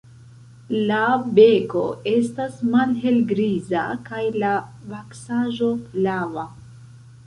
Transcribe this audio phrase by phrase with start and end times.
[0.91, 1.01] La
[1.39, 4.59] beko estas malhelgriza kaj la
[4.97, 6.53] vaksaĵo flava.